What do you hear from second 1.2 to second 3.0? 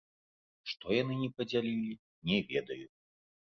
не падзялілі, не ведаю.